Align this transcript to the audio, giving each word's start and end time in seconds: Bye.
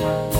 Bye. 0.00 0.39